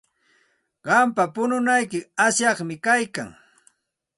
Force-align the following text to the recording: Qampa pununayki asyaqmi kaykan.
Qampa 0.85 1.23
pununayki 1.33 1.99
asyaqmi 2.25 2.75
kaykan. 2.85 3.29